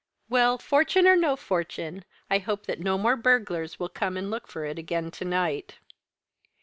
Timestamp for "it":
4.65-4.79